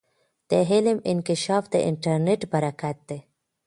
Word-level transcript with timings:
د 0.49 0.51
علم 0.69 0.97
انکشاف 1.11 1.63
د 1.73 1.75
انټرنیټ 1.89 2.41
برکت 2.53 2.97
دی. 3.09 3.19